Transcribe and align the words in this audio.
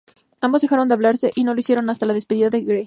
Ambos 0.39 0.61
dejaron 0.63 0.87
de 0.87 0.95
hablarse 0.95 1.31
y 1.35 1.43
no 1.43 1.53
lo 1.53 1.59
hicieron 1.59 1.87
hasta 1.91 2.07
la 2.07 2.15
despedida 2.15 2.49
de 2.49 2.63
Gehrig. 2.63 2.79